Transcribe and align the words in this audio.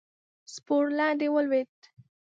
سپور 0.53 0.83
لاندې 0.97 1.27
ولوېد. 1.33 1.75